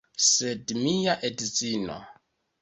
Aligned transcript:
Sed 0.27 0.73
mia 0.83 1.15
edzino 1.29 1.99